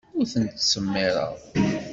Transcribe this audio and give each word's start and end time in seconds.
Ur 0.17 0.25
ten-ttsemmiṛeɣ. 0.31 1.31